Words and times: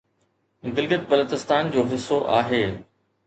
گلگت 0.75 1.03
بلتستان 1.11 1.63
جو 1.73 1.81
حصو 1.91 2.17
آهي 2.39 2.65